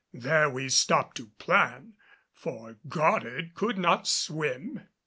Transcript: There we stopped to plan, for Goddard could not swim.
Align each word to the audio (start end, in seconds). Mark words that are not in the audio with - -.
There 0.15 0.49
we 0.49 0.67
stopped 0.69 1.17
to 1.17 1.27
plan, 1.37 1.93
for 2.33 2.77
Goddard 2.89 3.53
could 3.53 3.77
not 3.77 4.07
swim. 4.07 4.81